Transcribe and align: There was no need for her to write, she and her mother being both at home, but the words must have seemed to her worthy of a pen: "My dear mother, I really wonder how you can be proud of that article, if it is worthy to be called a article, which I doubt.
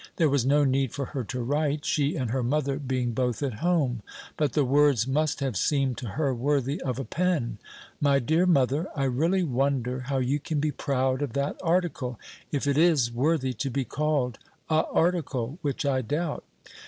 There 0.15 0.29
was 0.29 0.47
no 0.47 0.63
need 0.63 0.93
for 0.93 1.05
her 1.05 1.23
to 1.25 1.43
write, 1.43 1.85
she 1.85 2.15
and 2.15 2.31
her 2.31 2.41
mother 2.41 2.79
being 2.79 3.11
both 3.13 3.43
at 3.43 3.59
home, 3.61 4.01
but 4.35 4.53
the 4.53 4.65
words 4.65 5.05
must 5.07 5.41
have 5.41 5.55
seemed 5.55 5.99
to 5.99 6.07
her 6.17 6.33
worthy 6.33 6.81
of 6.81 6.97
a 6.97 7.03
pen: 7.05 7.59
"My 7.99 8.17
dear 8.17 8.47
mother, 8.47 8.87
I 8.95 9.03
really 9.03 9.43
wonder 9.43 9.99
how 9.99 10.17
you 10.17 10.39
can 10.39 10.59
be 10.59 10.71
proud 10.71 11.21
of 11.21 11.33
that 11.33 11.59
article, 11.63 12.19
if 12.51 12.65
it 12.65 12.79
is 12.79 13.11
worthy 13.11 13.53
to 13.53 13.69
be 13.69 13.83
called 13.85 14.39
a 14.71 14.85
article, 14.91 15.59
which 15.61 15.85
I 15.85 16.01
doubt. 16.01 16.45